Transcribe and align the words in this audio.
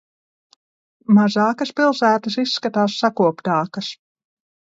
Mazākas 1.17 1.71
pilsētas 1.79 2.37
izskatās 2.45 2.97
sakoptākas. 3.03 3.91